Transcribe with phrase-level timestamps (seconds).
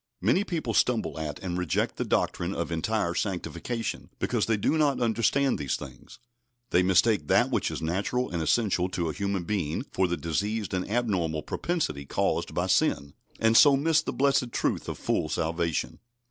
[0.19, 4.99] Many people stumble at and reject the doctrine of entire sanctification, because they do not
[4.99, 6.17] understand these things.
[6.71, 10.73] They mistake that which is natural and essential to a human being for the diseased
[10.73, 15.99] and abnormal propensity caused by sin, and so miss the blessed truth of full salvation.